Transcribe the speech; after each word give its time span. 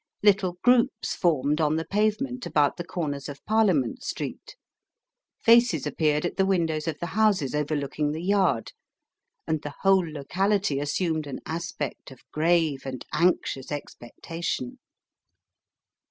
Little 0.23 0.57
groups 0.63 1.13
formed 1.13 1.61
on 1.61 1.75
the 1.75 1.85
pavement 1.85 2.47
about 2.47 2.77
the 2.77 2.83
corners 2.83 3.29
of 3.29 3.45
Parliament 3.45 4.03
Street. 4.03 4.55
Faces 5.43 5.85
appeared 5.85 6.25
at 6.25 6.37
the 6.37 6.45
windows 6.47 6.87
of 6.87 6.97
the 6.97 7.05
houses 7.13 7.53
overlooking 7.53 8.11
the 8.11 8.23
Yard, 8.23 8.71
and 9.45 9.61
the 9.61 9.75
whole 9.81 10.09
locality 10.11 10.79
assumed 10.79 11.27
an 11.27 11.39
aspect 11.45 12.09
of 12.09 12.23
grave 12.31 12.81
and 12.83 13.05
anxious 13.13 13.71
expectation. 13.71 14.79